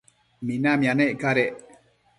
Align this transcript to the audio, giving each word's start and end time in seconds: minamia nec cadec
minamia 0.45 0.93
nec 0.99 1.11
cadec 1.21 1.53